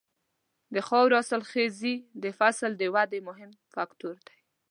د 0.73 0.75
خاورې 0.87 1.15
حاصلخېزي 1.19 1.95
د 2.23 2.25
فصل 2.39 2.71
د 2.77 2.83
ودې 2.95 3.19
مهم 3.29 3.51
فکتور 3.73 4.15
دی. 4.27 4.37